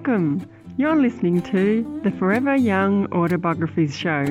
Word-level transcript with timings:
Welcome! 0.00 0.48
You're 0.78 0.96
listening 0.96 1.42
to 1.42 2.00
the 2.02 2.10
Forever 2.12 2.56
Young 2.56 3.12
Autobiographies 3.12 3.94
Show. 3.94 4.24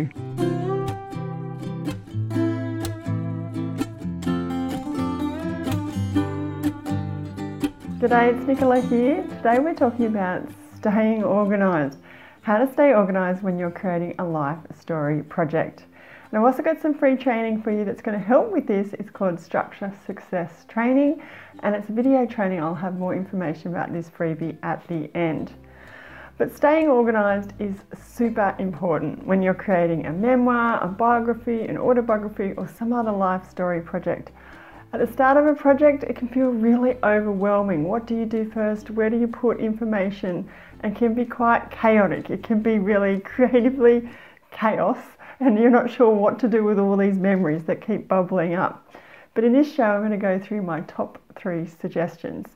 G'day, 8.00 8.34
it's 8.34 8.48
Nicola 8.48 8.82
here. 8.82 9.24
Today 9.38 9.60
we're 9.60 9.76
talking 9.76 10.08
about 10.08 10.50
staying 10.80 11.24
organised. 11.24 12.00
How 12.42 12.58
to 12.58 12.74
stay 12.74 12.96
organised 12.96 13.44
when 13.44 13.60
you're 13.60 13.70
creating 13.70 14.16
a 14.18 14.24
life 14.24 14.58
story 14.74 15.22
project. 15.22 15.84
And 16.32 16.38
I've 16.38 16.46
also 16.46 16.62
got 16.62 16.80
some 16.80 16.94
free 16.94 17.16
training 17.16 17.64
for 17.64 17.72
you 17.72 17.84
that's 17.84 18.04
going 18.04 18.18
to 18.18 18.24
help 18.24 18.52
with 18.52 18.68
this. 18.68 18.94
It's 18.94 19.10
called 19.10 19.40
Structure 19.40 19.92
Success 20.06 20.64
Training 20.68 21.24
and 21.64 21.74
it's 21.74 21.90
a 21.90 21.92
video 21.92 22.28
training. 22.28 22.62
I'll 22.62 22.76
have 22.76 23.00
more 23.00 23.16
information 23.16 23.70
about 23.70 23.92
this 23.92 24.12
freebie 24.12 24.56
at 24.62 24.88
the 24.88 25.10
end. 25.18 25.52
But 26.38 26.56
staying 26.56 26.88
organised 26.88 27.54
is 27.58 27.74
super 28.16 28.56
important 28.60 29.26
when 29.26 29.42
you're 29.42 29.56
creating 29.56 30.06
a 30.06 30.14
memoir, 30.14 30.82
a 30.84 30.88
biography, 30.88 31.64
an 31.64 31.80
autobiography, 31.80 32.54
or 32.58 32.68
some 32.68 32.94
other 32.94 33.12
life 33.12 33.50
story 33.50 33.82
project. 33.82 34.32
At 34.94 35.00
the 35.00 35.12
start 35.12 35.36
of 35.36 35.48
a 35.48 35.56
project, 35.56 36.04
it 36.04 36.16
can 36.16 36.28
feel 36.28 36.50
really 36.50 36.98
overwhelming. 37.04 37.86
What 37.86 38.06
do 38.06 38.16
you 38.16 38.26
do 38.26 38.50
first? 38.52 38.92
Where 38.92 39.10
do 39.10 39.20
you 39.20 39.28
put 39.28 39.60
information? 39.60 40.48
And 40.82 40.96
can 40.96 41.16
be 41.16 41.26
quite 41.26 41.72
chaotic. 41.72 42.30
It 42.30 42.44
can 42.44 42.62
be 42.62 42.78
really 42.78 43.20
creatively 43.36 44.08
chaos 44.52 44.98
and 45.42 45.58
you're 45.58 45.70
not 45.70 45.90
sure 45.90 46.14
what 46.14 46.40
to 46.40 46.48
do 46.48 46.64
with 46.64 46.80
all 46.80 46.98
these 46.98 47.18
memories 47.18 47.64
that 47.64 47.86
keep 47.86 48.08
bubbling 48.08 48.56
up. 48.56 48.86
But 49.34 49.46
in 49.46 49.54
this 49.54 49.74
show, 49.74 49.84
I'm 49.84 50.02
going 50.02 50.12
to 50.12 50.18
go 50.18 50.38
through 50.38 50.64
my 50.64 50.82
top 50.82 51.18
three 51.36 51.66
suggestions. 51.66 52.48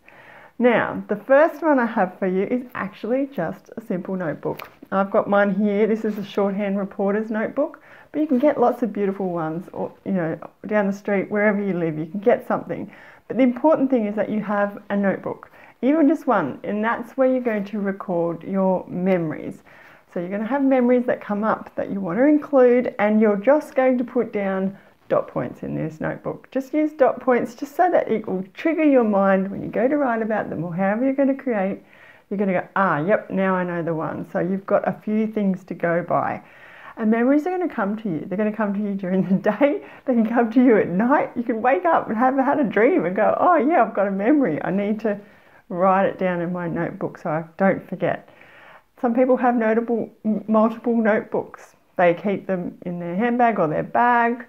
Now, 0.60 1.04
the 1.08 1.16
first 1.16 1.62
one 1.62 1.80
I 1.80 1.86
have 1.86 2.20
for 2.20 2.28
you 2.28 2.44
is 2.44 2.64
actually 2.76 3.28
just 3.28 3.70
a 3.78 3.82
simple 3.82 4.16
notebook. 4.16 4.70
I've 4.92 5.12
got 5.12 5.30
mine 5.30 5.56
here. 5.56 5.88
This 5.88 6.06
is 6.06 6.18
a 6.18 6.24
shorthand 6.24 6.78
reporter's 6.78 7.32
notebook, 7.32 7.82
but 8.12 8.20
you 8.20 8.28
can 8.28 8.38
get 8.38 8.60
lots 8.60 8.84
of 8.84 8.94
beautiful 8.94 9.30
ones, 9.30 9.68
or 9.74 9.92
you 10.06 10.12
know, 10.12 10.38
down 10.68 10.88
the 10.88 10.94
street, 10.94 11.32
wherever 11.32 11.64
you 11.64 11.74
live, 11.74 11.98
you 11.98 12.06
can 12.06 12.20
get 12.20 12.48
something. 12.48 12.92
But 13.28 13.38
the 13.38 13.44
important 13.44 13.90
thing 13.90 14.06
is 14.06 14.16
that 14.16 14.30
you 14.30 14.42
have 14.42 14.78
a 14.90 14.96
notebook, 14.96 15.50
even 15.82 16.08
just 16.08 16.28
one, 16.28 16.60
and 16.64 16.84
that's 16.84 17.18
where 17.18 17.32
you're 17.32 17.42
going 17.42 17.66
to 17.66 17.80
record 17.80 18.44
your 18.44 18.86
memories. 18.88 19.64
So 20.14 20.20
you're 20.20 20.30
going 20.30 20.42
to 20.42 20.48
have 20.48 20.64
memories 20.64 21.06
that 21.08 21.22
come 21.22 21.44
up 21.44 21.74
that 21.76 21.92
you 21.92 22.00
want 22.00 22.20
to 22.20 22.26
include, 22.26 22.94
and 23.00 23.20
you're 23.20 23.38
just 23.38 23.74
going 23.74 23.98
to 23.98 24.04
put 24.04 24.32
down 24.32 24.78
dot 25.10 25.28
points 25.28 25.64
in 25.64 25.76
this 25.76 26.00
notebook. 26.00 26.50
Just 26.52 26.74
use 26.74 26.94
dot 26.94 27.20
points 27.20 27.56
just 27.56 27.76
so 27.76 27.90
that 27.92 28.08
it 28.12 28.28
will 28.28 28.44
trigger 28.54 28.84
your 28.84 29.04
mind 29.04 29.50
when 29.50 29.64
you 29.64 29.70
go 29.70 29.88
to 29.88 29.98
write 29.98 30.22
about 30.22 30.50
them 30.50 30.64
or 30.64 30.74
however 30.74 31.06
you're 31.06 31.16
going 31.16 31.36
to 31.36 31.44
create. 31.44 31.84
You're 32.30 32.38
going 32.38 32.54
to 32.54 32.62
go, 32.62 32.68
ah, 32.76 33.04
yep, 33.04 33.30
now 33.30 33.56
I 33.56 33.64
know 33.64 33.82
the 33.82 33.94
one. 33.94 34.30
So 34.32 34.40
you've 34.40 34.66
got 34.66 34.88
a 34.88 34.94
few 35.04 35.28
things 35.28 35.64
to 35.66 35.74
go 35.74 36.04
by. 36.04 36.44
And 36.96 37.10
memories 37.10 37.48
are 37.48 37.56
going 37.56 37.68
to 37.68 37.74
come 37.74 37.98
to 37.98 38.10
you. 38.10 38.26
They're 38.26 38.38
going 38.38 38.52
to 38.52 38.56
come 38.56 38.74
to 38.76 38.80
you 38.80 38.94
during 38.94 39.28
the 39.28 39.52
day. 39.52 39.84
They 40.06 40.14
can 40.14 40.28
come 40.28 40.52
to 40.52 40.64
you 40.64 40.78
at 40.78 40.90
night. 40.90 41.32
You 41.36 41.44
can 41.44 41.62
wake 41.62 41.86
up 41.86 42.08
and 42.08 42.18
have 42.18 42.38
had 42.38 42.60
a 42.60 42.64
dream 42.64 43.06
and 43.06 43.16
go, 43.16 43.36
oh, 43.40 43.56
yeah, 43.56 43.84
I've 43.84 43.96
got 43.96 44.08
a 44.08 44.12
memory. 44.12 44.64
I 44.64 44.70
need 44.70 45.00
to 45.02 45.20
write 45.70 46.06
it 46.06 46.20
down 46.20 46.42
in 46.42 46.54
my 46.54 46.68
notebook 46.68 47.18
so 47.18 47.32
I 47.32 47.46
don't 47.58 47.88
forget. 47.90 48.30
Some 49.04 49.14
people 49.14 49.36
have 49.36 49.58
notable 49.58 50.10
multiple 50.48 50.96
notebooks. 50.96 51.76
They 51.98 52.14
keep 52.14 52.48
them 52.48 52.78
in 52.86 53.00
their 53.00 53.18
handbag 53.18 53.60
or 53.60 53.68
their 53.68 53.84
bag. 53.84 54.46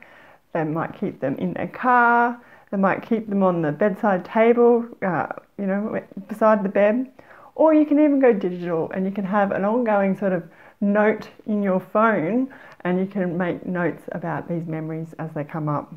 They 0.53 0.63
might 0.63 0.97
keep 0.97 1.19
them 1.19 1.35
in 1.39 1.55
their 1.55 1.67
car. 1.67 2.41
They 2.71 2.77
might 2.77 3.03
keep 3.03 3.29
them 3.29 3.43
on 3.43 3.63
the 3.63 3.73
bedside 3.73 4.25
table, 4.25 4.87
uh, 5.03 5.27
you 5.59 5.67
know, 5.67 6.01
beside 6.29 6.63
the 6.63 6.69
bed. 6.69 7.11
Or 7.57 7.75
you 7.75 7.85
can 7.85 7.99
even 7.99 8.21
go 8.21 8.33
digital 8.33 8.93
and 8.93 9.05
you 9.05 9.11
can 9.11 9.25
have 9.25 9.51
an 9.51 9.65
ongoing 9.65 10.17
sort 10.17 10.33
of 10.33 10.45
note 10.81 11.29
in 11.47 11.61
your 11.61 11.81
phone 11.81 12.49
and 12.85 13.01
you 13.01 13.07
can 13.07 13.37
make 13.37 13.67
notes 13.67 14.05
about 14.13 14.49
these 14.49 14.67
memories 14.67 15.17
as 15.19 15.33
they 15.33 15.43
come 15.43 15.69
up. 15.69 15.93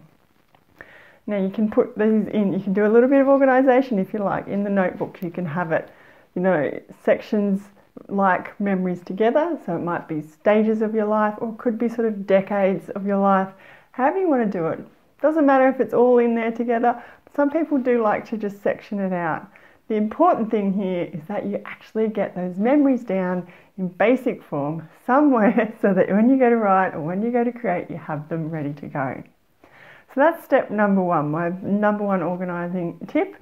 Now 1.27 1.37
you 1.37 1.51
can 1.51 1.69
put 1.69 1.95
these 1.95 2.27
in, 2.29 2.53
you 2.53 2.59
can 2.59 2.73
do 2.73 2.87
a 2.87 2.89
little 2.89 3.07
bit 3.07 3.21
of 3.21 3.27
organisation 3.27 3.99
if 3.99 4.13
you 4.13 4.19
like. 4.19 4.47
In 4.47 4.63
the 4.63 4.71
notebook 4.71 5.21
you 5.21 5.29
can 5.29 5.45
have 5.45 5.71
it, 5.71 5.91
you 6.33 6.41
know, 6.41 6.71
sections 7.03 7.61
like 8.07 8.59
memories 8.59 9.01
together. 9.01 9.59
So 9.65 9.75
it 9.75 9.83
might 9.83 10.07
be 10.07 10.21
stages 10.21 10.81
of 10.81 10.93
your 10.93 11.05
life 11.05 11.35
or 11.39 11.55
could 11.57 11.77
be 11.77 11.89
sort 11.89 12.07
of 12.07 12.27
decades 12.27 12.89
of 12.89 13.05
your 13.05 13.17
life, 13.17 13.49
however 13.91 14.19
you 14.19 14.29
want 14.29 14.51
to 14.51 14.57
do 14.57 14.67
it. 14.67 14.79
Doesn't 15.21 15.45
matter 15.45 15.67
if 15.67 15.79
it's 15.79 15.93
all 15.93 16.19
in 16.19 16.35
there 16.35 16.51
together. 16.51 17.03
Some 17.35 17.49
people 17.49 17.77
do 17.77 18.01
like 18.01 18.27
to 18.29 18.37
just 18.37 18.61
section 18.61 18.99
it 18.99 19.13
out. 19.13 19.47
The 19.87 19.95
important 19.95 20.51
thing 20.51 20.73
here 20.73 21.09
is 21.13 21.21
that 21.27 21.45
you 21.45 21.61
actually 21.65 22.09
get 22.09 22.35
those 22.35 22.57
memories 22.57 23.03
down 23.03 23.47
in 23.77 23.87
basic 23.87 24.43
form 24.43 24.87
somewhere 25.05 25.73
so 25.81 25.93
that 25.93 26.09
when 26.09 26.29
you 26.29 26.37
go 26.37 26.49
to 26.49 26.57
write 26.57 26.93
or 26.93 27.01
when 27.01 27.21
you 27.21 27.31
go 27.31 27.43
to 27.43 27.51
create, 27.51 27.89
you 27.89 27.97
have 27.97 28.27
them 28.27 28.49
ready 28.49 28.73
to 28.73 28.87
go. 28.87 29.23
So 29.63 30.21
that's 30.21 30.43
step 30.43 30.71
number 30.71 31.01
one, 31.01 31.31
my 31.31 31.49
number 31.61 32.03
one 32.03 32.21
organising 32.21 32.99
tip. 33.07 33.35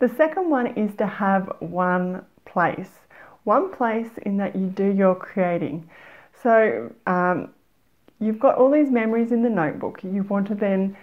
The 0.00 0.08
second 0.08 0.50
one 0.50 0.68
is 0.68 0.94
to 0.96 1.06
have 1.06 1.50
one 1.60 2.24
place 2.44 2.90
one 3.44 3.72
place 3.72 4.10
in 4.22 4.36
that 4.38 4.56
you 4.56 4.66
do 4.66 4.86
your 4.86 5.14
creating. 5.14 5.88
So 6.42 6.92
um, 7.06 7.50
you've 8.18 8.40
got 8.40 8.56
all 8.56 8.70
these 8.70 8.90
memories 8.90 9.32
in 9.32 9.42
the 9.42 9.50
notebook. 9.50 10.02
You 10.02 10.22
want 10.24 10.48
to 10.48 10.54
then 10.54 10.96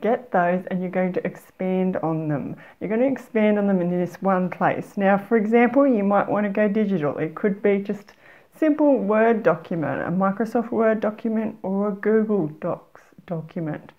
get 0.00 0.32
those 0.32 0.64
and 0.66 0.80
you're 0.80 0.90
going 0.90 1.12
to 1.12 1.24
expand 1.24 1.96
on 1.98 2.28
them. 2.28 2.56
You're 2.80 2.88
going 2.88 3.00
to 3.00 3.06
expand 3.06 3.58
on 3.58 3.66
them 3.66 3.80
in 3.80 3.90
this 3.90 4.20
one 4.20 4.50
place. 4.50 4.96
Now, 4.96 5.16
for 5.16 5.36
example, 5.36 5.86
you 5.86 6.02
might 6.02 6.28
want 6.28 6.44
to 6.44 6.50
go 6.50 6.68
digital. 6.68 7.16
It 7.18 7.34
could 7.34 7.62
be 7.62 7.78
just 7.78 8.12
simple 8.58 8.98
Word 8.98 9.42
document, 9.42 10.02
a 10.02 10.10
Microsoft 10.10 10.70
Word 10.70 11.00
document, 11.00 11.56
or 11.62 11.88
a 11.88 11.92
Google 11.92 12.48
Docs 12.60 13.02
document. 13.26 13.92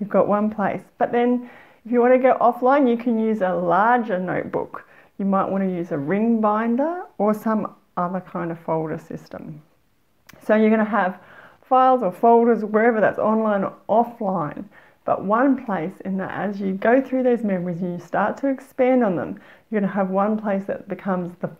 You've 0.00 0.08
got 0.08 0.28
one 0.28 0.50
place. 0.50 0.82
But 0.98 1.12
then 1.12 1.50
if 1.84 1.92
you 1.92 2.00
want 2.00 2.14
to 2.14 2.18
go 2.18 2.36
offline, 2.40 2.88
you 2.88 2.96
can 2.96 3.18
use 3.18 3.42
a 3.42 3.52
larger 3.52 4.18
notebook 4.18 4.86
you 5.18 5.24
might 5.24 5.48
want 5.48 5.62
to 5.62 5.70
use 5.70 5.92
a 5.92 5.98
ring 5.98 6.40
binder 6.40 7.04
or 7.18 7.34
some 7.34 7.74
other 7.96 8.20
kind 8.20 8.50
of 8.50 8.58
folder 8.58 8.98
system. 8.98 9.62
So 10.46 10.54
you're 10.54 10.70
going 10.70 10.84
to 10.84 10.90
have 10.90 11.20
files 11.62 12.02
or 12.02 12.12
folders 12.12 12.64
wherever 12.64 13.00
that's 13.00 13.18
online 13.18 13.64
or 13.64 13.74
offline, 13.88 14.64
but 15.04 15.24
one 15.24 15.64
place 15.64 16.00
in 16.04 16.16
that 16.18 16.30
as 16.30 16.60
you 16.60 16.72
go 16.72 17.00
through 17.00 17.22
those 17.22 17.44
memories 17.44 17.80
and 17.80 18.00
you 18.00 18.04
start 18.04 18.36
to 18.38 18.48
expand 18.48 19.04
on 19.04 19.16
them, 19.16 19.40
you're 19.70 19.80
going 19.80 19.90
to 19.90 19.94
have 19.94 20.10
one 20.10 20.38
place 20.38 20.64
that 20.64 20.88
becomes 20.88 21.34
the 21.40 21.50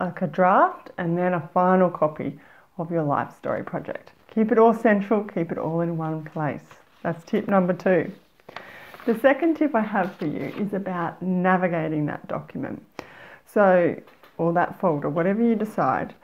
like 0.00 0.22
a 0.22 0.26
draft 0.26 0.90
and 0.98 1.16
then 1.16 1.34
a 1.34 1.50
final 1.54 1.90
copy 1.90 2.38
of 2.78 2.90
your 2.90 3.02
life 3.02 3.36
story 3.36 3.62
project. 3.62 4.12
Keep 4.34 4.52
it 4.52 4.58
all 4.58 4.74
central, 4.74 5.24
keep 5.24 5.50
it 5.50 5.58
all 5.58 5.80
in 5.80 5.96
one 5.96 6.24
place. 6.24 6.64
That's 7.02 7.24
tip 7.24 7.48
number 7.48 7.72
two. 7.72 8.12
The 9.06 9.18
second 9.18 9.56
tip 9.56 9.74
I 9.74 9.80
have 9.80 10.14
for 10.16 10.26
you 10.26 10.52
is 10.58 10.74
about 10.74 11.22
navigating 11.22 12.04
that 12.06 12.28
document. 12.28 12.84
So, 13.46 13.96
or 14.36 14.52
that 14.52 14.78
folder, 14.78 15.08
whatever 15.08 15.42
you 15.42 15.54
decide, 15.54 16.14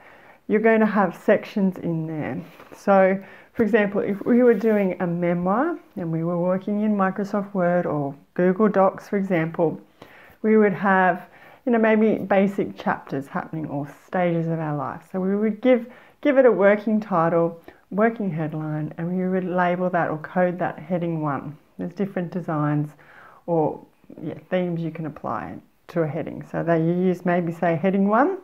you're 0.47 0.61
going 0.61 0.79
to 0.81 0.85
have 0.85 1.15
sections 1.15 1.79
in 1.79 2.05
there. 2.05 2.39
So, 2.75 3.21
for 3.53 3.63
example, 3.63 4.01
if 4.01 4.23
we 4.25 4.43
were 4.43 4.53
doing 4.53 4.95
a 4.99 5.07
memoir 5.07 5.79
and 5.95 6.11
we 6.11 6.23
were 6.23 6.39
working 6.39 6.81
in 6.81 6.95
Microsoft 6.95 7.51
Word 7.55 7.87
or 7.87 8.15
Google 8.35 8.69
Docs, 8.69 9.09
for 9.09 9.17
example, 9.17 9.81
we 10.43 10.55
would 10.55 10.73
have, 10.73 11.27
you 11.65 11.71
know, 11.71 11.79
maybe 11.79 12.19
basic 12.19 12.77
chapters 12.77 13.25
happening 13.25 13.65
or 13.65 13.87
stages 14.05 14.47
of 14.47 14.59
our 14.59 14.77
life. 14.77 15.01
So 15.11 15.19
we 15.19 15.35
would 15.35 15.61
give 15.61 15.91
give 16.21 16.37
it 16.37 16.45
a 16.45 16.51
working 16.51 16.99
title, 16.99 17.59
working 17.89 18.29
headline, 18.29 18.93
and 18.99 19.17
we 19.17 19.27
would 19.27 19.45
label 19.45 19.89
that 19.89 20.09
or 20.11 20.19
code 20.19 20.59
that 20.59 20.77
heading 20.77 21.21
one. 21.21 21.57
There's 21.77 21.93
different 21.93 22.31
designs 22.31 22.91
or 23.45 23.79
yeah, 24.23 24.35
themes 24.49 24.81
you 24.81 24.91
can 24.91 25.05
apply 25.05 25.57
to 25.89 26.01
a 26.01 26.07
heading. 26.07 26.43
So 26.51 26.63
that 26.63 26.77
you 26.77 26.93
use 26.93 27.25
maybe 27.25 27.51
say 27.51 27.75
heading 27.75 28.07
one, 28.07 28.37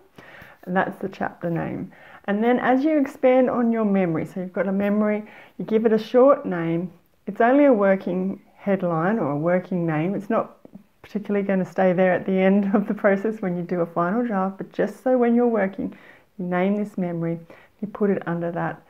and 0.64 0.76
that's 0.76 0.98
the 1.02 1.10
chapter 1.10 1.50
name. 1.50 1.92
And 2.26 2.44
then 2.44 2.60
as 2.60 2.84
you 2.84 3.00
expand 3.00 3.50
on 3.50 3.72
your 3.72 3.86
memory, 3.86 4.26
so 4.26 4.40
you've 4.40 4.54
got 4.54 4.68
a 4.68 4.72
memory, 4.72 5.24
you 5.58 5.66
give 5.66 5.86
it 5.86 5.94
a 5.94 6.00
short 6.00 6.46
name. 6.46 6.92
It's 7.28 7.42
only 7.42 7.66
a 7.66 7.74
working 7.74 8.42
headline 8.56 9.20
or 9.20 9.32
a 9.32 9.38
working 9.38 9.86
name. 9.86 10.16
It's 10.16 10.30
not 10.30 10.58
particularly 11.02 11.46
going 11.46 11.60
to 11.60 11.66
stay 11.70 11.92
there 11.92 12.14
at 12.14 12.26
the 12.26 12.32
end 12.32 12.74
of 12.74 12.88
the 12.88 12.94
process 12.94 13.42
when 13.42 13.58
you 13.58 13.64
do 13.64 13.82
a 13.82 13.86
final 13.86 14.26
draft, 14.26 14.58
but 14.58 14.72
just 14.72 15.04
so 15.04 15.18
when 15.18 15.36
you're 15.36 15.48
working, 15.48 15.94
you 16.40 16.46
name 16.46 16.78
this 16.78 16.98
memory, 16.98 17.40
you 17.82 17.88
put 17.88 18.10
it 18.10 18.26
under 18.26 18.52
that, 18.52 18.82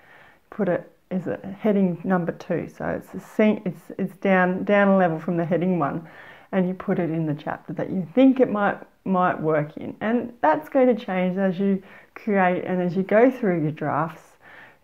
put 0.52 0.70
it 0.70 0.92
is 1.14 1.28
a 1.28 1.38
heading 1.60 2.02
number 2.04 2.32
two. 2.32 2.68
So 2.78 2.86
it's 2.88 3.14
a, 3.40 3.62
it's 3.66 3.92
it's 3.98 4.16
down 4.18 4.64
down 4.64 4.88
a 4.90 4.98
level 4.98 5.20
from 5.20 5.38
the 5.38 5.46
heading 5.46 5.80
one, 5.80 6.08
and 6.52 6.68
you 6.68 6.74
put 6.74 7.00
it 7.00 7.10
in 7.10 7.26
the 7.26 7.36
chapter 7.36 7.74
that 7.74 7.90
you 7.90 8.08
think 8.16 8.40
it 8.40 8.50
might 8.50 8.80
might 9.06 9.40
work 9.40 9.78
in, 9.78 9.96
and 10.02 10.34
that's 10.42 10.70
going 10.70 10.88
to 10.96 11.06
change 11.06 11.38
as 11.38 11.60
you 11.60 11.82
create 12.16 12.64
and 12.66 12.82
as 12.82 12.96
you 12.96 13.04
go 13.04 13.30
through 13.32 13.62
your 13.62 13.72
drafts. 13.72 14.24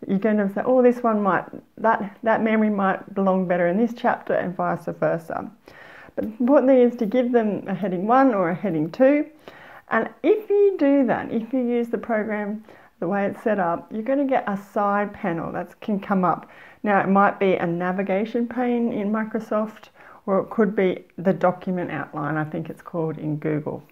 You're 0.08 0.20
going 0.20 0.38
to 0.38 0.50
say, 0.54 0.62
oh, 0.64 0.82
this 0.82 1.04
one 1.04 1.22
might 1.22 1.46
that 1.78 2.18
that 2.24 2.42
memory 2.42 2.70
might 2.70 3.14
belong 3.14 3.48
better 3.48 3.68
in 3.68 3.78
this 3.78 3.94
chapter, 3.94 4.34
and 4.34 4.56
vice 4.56 4.86
versa. 4.86 5.52
But 6.16 6.24
the 6.24 6.32
important 6.40 6.70
thing 6.70 6.82
is 6.82 6.96
to 6.98 7.06
give 7.06 7.32
them 7.32 7.68
a 7.68 7.74
heading 7.74 8.08
one 8.08 8.34
or 8.34 8.50
a 8.50 8.56
heading 8.56 8.92
two, 8.92 9.26
And 9.90 10.10
if 10.22 10.50
you 10.50 10.76
do 10.78 11.06
that, 11.08 11.32
if 11.32 11.52
you 11.52 11.60
use 11.60 11.90
the 11.90 11.98
program 11.98 12.64
the 13.00 13.08
way 13.08 13.26
it's 13.26 13.42
set 13.44 13.60
up, 13.60 13.92
you're 13.92 14.04
going 14.04 14.20
to 14.20 14.26
get 14.26 14.44
a 14.48 14.58
side 14.74 15.14
panel 15.14 15.52
that 15.54 15.80
can 15.82 16.00
come 16.00 16.26
up. 16.26 16.50
Now, 16.84 17.00
it 17.02 17.08
might 17.08 17.40
be 17.40 17.54
a 17.54 17.66
navigation 17.66 18.48
pane 18.48 18.92
in 18.92 19.12
Microsoft, 19.12 19.90
or 20.26 20.40
it 20.40 20.50
could 20.50 20.76
be 20.76 21.06
the 21.18 21.34
document 21.34 21.92
outline, 21.92 22.38
I 22.38 22.44
think 22.44 22.70
it's 22.70 22.82
called 22.82 23.18
in 23.18 23.38
Google. 23.38 23.84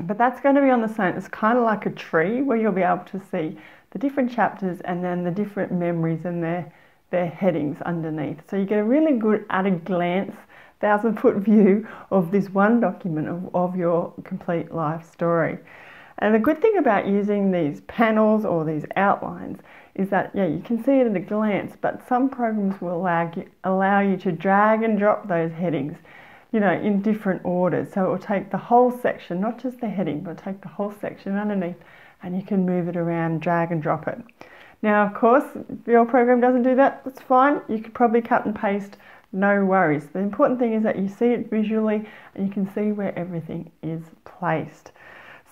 But 0.00 0.18
that's 0.18 0.40
going 0.40 0.54
to 0.54 0.62
be 0.62 0.70
on 0.70 0.80
the 0.80 0.88
same, 0.88 1.16
it's 1.16 1.28
kind 1.28 1.58
of 1.58 1.64
like 1.64 1.86
a 1.86 1.90
tree 1.90 2.42
where 2.42 2.56
you'll 2.56 2.72
be 2.72 2.82
able 2.82 3.04
to 3.04 3.20
see 3.30 3.58
the 3.90 3.98
different 3.98 4.32
chapters 4.32 4.80
and 4.80 5.04
then 5.04 5.22
the 5.22 5.30
different 5.30 5.70
memories 5.70 6.24
and 6.24 6.42
their, 6.42 6.72
their 7.10 7.28
headings 7.28 7.80
underneath. 7.82 8.38
So 8.48 8.56
you 8.56 8.64
get 8.64 8.78
a 8.78 8.84
really 8.84 9.18
good 9.18 9.44
at 9.50 9.66
a 9.66 9.70
glance, 9.70 10.34
thousand 10.80 11.20
foot 11.20 11.36
view 11.36 11.86
of 12.10 12.30
this 12.30 12.48
one 12.48 12.80
document 12.80 13.28
of, 13.28 13.54
of 13.54 13.76
your 13.76 14.14
complete 14.24 14.72
life 14.72 15.10
story. 15.12 15.58
And 16.18 16.34
the 16.34 16.38
good 16.38 16.60
thing 16.60 16.76
about 16.76 17.06
using 17.06 17.50
these 17.50 17.80
panels 17.82 18.44
or 18.44 18.64
these 18.64 18.84
outlines 18.96 19.60
is 19.94 20.08
that, 20.10 20.30
yeah, 20.34 20.46
you 20.46 20.60
can 20.60 20.82
see 20.82 20.92
it 20.92 21.06
at 21.06 21.16
a 21.16 21.20
glance, 21.20 21.76
but 21.80 22.06
some 22.08 22.28
programs 22.28 22.80
will 22.80 22.96
allow 22.96 23.30
you, 23.34 23.46
allow 23.64 24.00
you 24.00 24.16
to 24.18 24.32
drag 24.32 24.82
and 24.82 24.98
drop 24.98 25.28
those 25.28 25.52
headings, 25.52 25.98
you 26.52 26.60
know, 26.60 26.72
in 26.72 27.02
different 27.02 27.44
orders. 27.44 27.92
So 27.92 28.06
it 28.06 28.08
will 28.08 28.18
take 28.18 28.50
the 28.50 28.58
whole 28.58 28.90
section, 28.90 29.40
not 29.40 29.62
just 29.62 29.80
the 29.80 29.88
heading, 29.88 30.20
but 30.20 30.38
take 30.38 30.60
the 30.62 30.68
whole 30.68 30.92
section 30.92 31.36
underneath 31.36 31.76
and 32.22 32.36
you 32.36 32.42
can 32.42 32.64
move 32.64 32.88
it 32.88 32.96
around, 32.96 33.40
drag 33.40 33.72
and 33.72 33.82
drop 33.82 34.06
it. 34.06 34.18
Now, 34.80 35.06
of 35.06 35.14
course, 35.14 35.44
if 35.54 35.86
your 35.86 36.04
program 36.04 36.40
doesn't 36.40 36.62
do 36.62 36.74
that, 36.76 37.04
that's 37.04 37.20
fine. 37.20 37.60
You 37.68 37.78
could 37.78 37.94
probably 37.94 38.20
cut 38.20 38.46
and 38.46 38.54
paste, 38.54 38.96
no 39.32 39.64
worries. 39.64 40.06
The 40.06 40.18
important 40.18 40.58
thing 40.58 40.74
is 40.74 40.82
that 40.82 40.98
you 40.98 41.08
see 41.08 41.26
it 41.26 41.50
visually 41.50 42.08
and 42.34 42.46
you 42.46 42.52
can 42.52 42.72
see 42.72 42.92
where 42.92 43.16
everything 43.18 43.70
is 43.82 44.02
placed. 44.24 44.92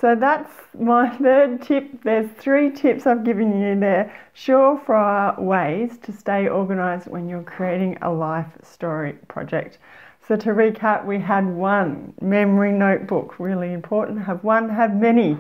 So 0.01 0.15
that's 0.15 0.51
my 0.79 1.11
third 1.23 1.61
tip. 1.61 2.03
There's 2.03 2.31
three 2.39 2.71
tips 2.71 3.07
I've 3.07 3.23
given 3.25 3.61
you 3.61 3.79
there. 3.79 4.15
Surefire 4.35 5.39
ways 5.39 5.99
to 6.03 6.13
stay 6.13 6.49
organized 6.49 7.07
when 7.07 7.29
you're 7.29 7.43
creating 7.43 7.99
a 8.01 8.11
life 8.11 8.49
story 8.63 9.13
project. 9.29 9.79
So 10.27 10.37
to 10.37 10.51
recap, 10.51 11.05
we 11.05 11.19
had 11.19 11.47
one 11.47 12.15
memory 12.21 12.73
notebook, 12.73 13.39
really 13.39 13.73
important. 13.73 14.23
Have 14.23 14.43
one, 14.43 14.71
have 14.71 14.95
many. 14.95 15.37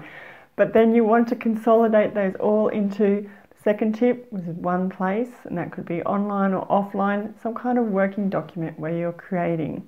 But 0.56 0.74
then 0.74 0.94
you 0.94 1.04
want 1.04 1.28
to 1.28 1.36
consolidate 1.36 2.12
those 2.12 2.34
all 2.34 2.68
into 2.68 3.30
second 3.62 3.94
tip 3.94 4.30
was 4.32 4.42
one 4.42 4.90
place, 4.90 5.30
and 5.44 5.56
that 5.56 5.70
could 5.70 5.86
be 5.86 6.02
online 6.02 6.52
or 6.52 6.66
offline, 6.66 7.32
some 7.42 7.54
kind 7.54 7.78
of 7.78 7.86
working 7.86 8.28
document 8.28 8.78
where 8.78 8.96
you're 8.96 9.12
creating. 9.12 9.86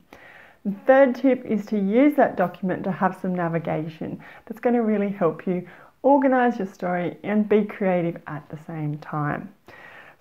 The 0.64 0.72
third 0.86 1.14
tip 1.16 1.44
is 1.44 1.66
to 1.66 1.78
use 1.78 2.14
that 2.16 2.36
document 2.36 2.84
to 2.84 2.92
have 2.92 3.18
some 3.20 3.34
navigation. 3.34 4.22
That's 4.46 4.60
going 4.60 4.76
to 4.76 4.82
really 4.82 5.10
help 5.10 5.46
you 5.46 5.66
organize 6.02 6.58
your 6.58 6.68
story 6.68 7.16
and 7.22 7.48
be 7.48 7.64
creative 7.64 8.20
at 8.26 8.48
the 8.48 8.58
same 8.58 8.98
time. 8.98 9.52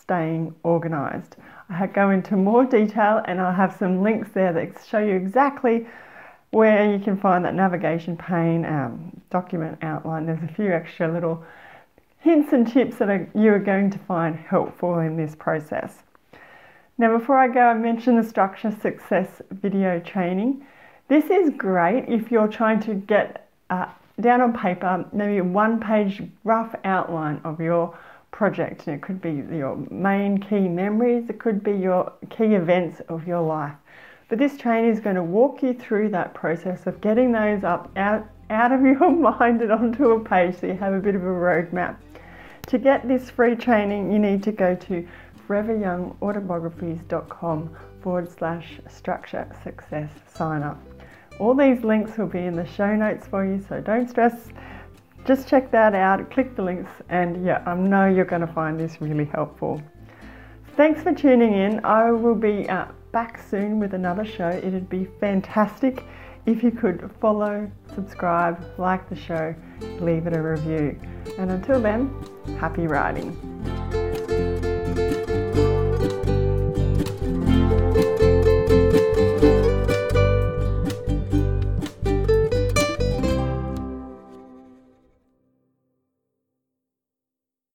staying 0.00 0.52
organized. 0.64 1.36
I 1.68 1.86
go 1.86 2.10
into 2.10 2.34
more 2.34 2.64
detail 2.64 3.22
and 3.24 3.40
I'll 3.40 3.54
have 3.54 3.76
some 3.76 4.02
links 4.02 4.32
there 4.32 4.52
that 4.52 4.84
show 4.84 4.98
you 4.98 5.14
exactly 5.14 5.86
where 6.50 6.92
you 6.92 6.98
can 6.98 7.16
find 7.16 7.44
that 7.44 7.54
navigation 7.54 8.16
pane, 8.16 8.64
um, 8.64 9.22
document 9.30 9.78
outline. 9.80 10.26
There's 10.26 10.42
a 10.42 10.48
few 10.54 10.72
extra 10.72 11.06
little 11.06 11.44
hints 12.24 12.54
and 12.54 12.66
tips 12.66 12.96
that 12.96 13.10
are, 13.10 13.28
you 13.34 13.52
are 13.52 13.58
going 13.58 13.90
to 13.90 13.98
find 13.98 14.34
helpful 14.34 14.98
in 15.00 15.14
this 15.14 15.34
process. 15.34 16.04
Now, 16.96 17.18
before 17.18 17.36
I 17.36 17.48
go, 17.48 17.60
I 17.60 17.74
mentioned 17.74 18.18
the 18.18 18.26
structure 18.26 18.74
success 18.80 19.42
video 19.50 20.00
training. 20.00 20.66
This 21.08 21.26
is 21.26 21.50
great 21.50 22.06
if 22.08 22.32
you're 22.32 22.48
trying 22.48 22.80
to 22.80 22.94
get 22.94 23.50
uh, 23.68 23.90
down 24.22 24.40
on 24.40 24.54
paper 24.54 25.04
maybe 25.12 25.36
a 25.36 25.44
one 25.44 25.78
page 25.78 26.22
rough 26.44 26.74
outline 26.84 27.42
of 27.44 27.60
your 27.60 27.94
project. 28.30 28.86
And 28.86 28.96
it 28.96 29.02
could 29.02 29.20
be 29.20 29.44
your 29.54 29.76
main 29.90 30.38
key 30.38 30.66
memories, 30.66 31.28
it 31.28 31.38
could 31.38 31.62
be 31.62 31.72
your 31.72 32.10
key 32.30 32.54
events 32.54 33.02
of 33.10 33.26
your 33.26 33.42
life. 33.42 33.74
But 34.30 34.38
this 34.38 34.56
training 34.56 34.90
is 34.90 34.98
going 34.98 35.16
to 35.16 35.22
walk 35.22 35.62
you 35.62 35.74
through 35.74 36.08
that 36.10 36.32
process 36.32 36.86
of 36.86 37.02
getting 37.02 37.32
those 37.32 37.64
up 37.64 37.90
out, 37.96 38.26
out 38.48 38.72
of 38.72 38.80
your 38.82 39.10
mind 39.10 39.60
and 39.60 39.70
onto 39.70 40.12
a 40.12 40.20
page 40.20 40.58
so 40.58 40.68
you 40.68 40.74
have 40.74 40.94
a 40.94 41.00
bit 41.00 41.14
of 41.14 41.22
a 41.22 41.26
roadmap. 41.26 41.96
To 42.66 42.78
get 42.78 43.06
this 43.06 43.30
free 43.30 43.56
training, 43.56 44.10
you 44.10 44.18
need 44.18 44.42
to 44.44 44.52
go 44.52 44.74
to 44.74 45.06
foreveryoungautobiographies.com 45.46 47.76
forward 48.00 48.30
slash 48.30 48.80
structure 48.88 49.46
success 49.62 50.10
sign 50.34 50.62
up. 50.62 50.80
All 51.38 51.54
these 51.54 51.84
links 51.84 52.16
will 52.16 52.26
be 52.26 52.40
in 52.40 52.56
the 52.56 52.66
show 52.66 52.96
notes 52.96 53.26
for 53.26 53.44
you, 53.44 53.62
so 53.68 53.80
don't 53.80 54.08
stress. 54.08 54.48
Just 55.26 55.48
check 55.48 55.70
that 55.72 55.94
out, 55.94 56.30
click 56.30 56.56
the 56.56 56.62
links, 56.62 56.90
and 57.08 57.44
yeah, 57.44 57.62
I 57.66 57.74
know 57.74 58.06
you're 58.06 58.24
going 58.24 58.46
to 58.46 58.52
find 58.52 58.78
this 58.78 59.00
really 59.00 59.26
helpful. 59.26 59.82
Thanks 60.76 61.02
for 61.02 61.14
tuning 61.14 61.54
in. 61.54 61.84
I 61.84 62.10
will 62.10 62.34
be 62.34 62.68
uh, 62.68 62.86
back 63.12 63.40
soon 63.48 63.78
with 63.78 63.94
another 63.94 64.24
show. 64.24 64.50
It'd 64.50 64.88
be 64.88 65.06
fantastic 65.20 66.04
if 66.46 66.62
you 66.62 66.70
could 66.70 67.10
follow, 67.20 67.70
subscribe, 67.94 68.62
like 68.78 69.08
the 69.08 69.16
show, 69.16 69.54
leave 70.00 70.26
it 70.26 70.36
a 70.36 70.42
review. 70.42 70.98
And 71.38 71.50
until 71.50 71.80
then, 71.80 72.14
happy 72.58 72.86
writing. 72.86 73.73